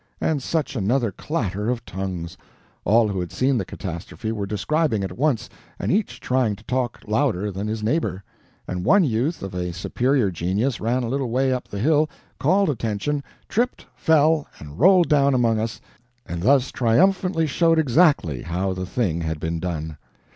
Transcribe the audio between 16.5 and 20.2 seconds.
triumphantly showed exactly how the thing had been done.